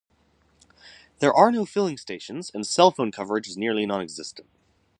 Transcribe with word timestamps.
There 1.19 1.31
are 1.31 1.51
no 1.51 1.63
filling 1.63 1.95
stations, 1.95 2.49
and 2.51 2.65
cell-phone 2.65 3.11
coverage 3.11 3.47
is 3.47 3.55
nearly 3.55 3.85
non-existent. 3.85 4.49